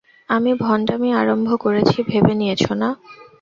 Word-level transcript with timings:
আমি 0.29 0.51
ভণ্ডামি 0.61 1.09
আরম্ভ 1.13 1.49
করেছি 1.63 1.97
ভেবে 2.09 2.33
নিয়েছ, 2.39 2.63
না? 2.73 2.89